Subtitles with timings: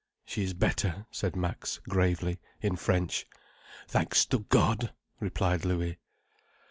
[0.25, 3.27] "She is better," said Max gravely, in French.
[3.87, 5.99] "Thanks to God," replied Louis.